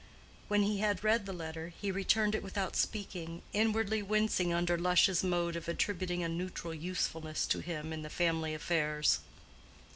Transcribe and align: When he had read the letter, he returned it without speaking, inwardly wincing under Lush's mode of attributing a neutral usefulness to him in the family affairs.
When 0.47 0.63
he 0.63 0.79
had 0.79 1.03
read 1.03 1.27
the 1.27 1.31
letter, 1.31 1.73
he 1.79 1.91
returned 1.91 2.33
it 2.33 2.41
without 2.41 2.75
speaking, 2.75 3.43
inwardly 3.53 4.01
wincing 4.01 4.51
under 4.51 4.75
Lush's 4.75 5.23
mode 5.23 5.55
of 5.55 5.67
attributing 5.67 6.23
a 6.23 6.27
neutral 6.27 6.73
usefulness 6.73 7.45
to 7.45 7.59
him 7.59 7.93
in 7.93 8.01
the 8.01 8.09
family 8.09 8.55
affairs. 8.55 9.19